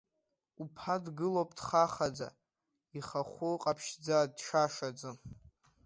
[0.63, 2.27] Уԥа дгылоуп дхахаӡа,
[2.97, 5.11] ихахәы ҟаԥшьӡа, дшашаӡа.